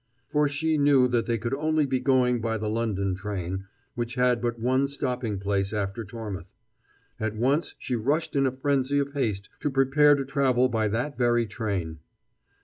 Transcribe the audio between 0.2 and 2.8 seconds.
for she knew that they could only be going by the